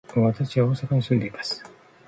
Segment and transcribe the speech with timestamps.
[0.33, 1.63] 私は大阪に住んでいます。